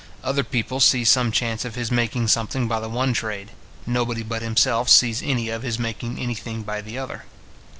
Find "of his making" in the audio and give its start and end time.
1.63-2.27, 5.49-6.17